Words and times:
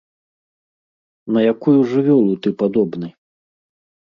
На 1.37 1.45
якую 1.53 1.75
жывёлу 1.91 2.33
ты 2.47 2.55
падобны? 2.63 3.07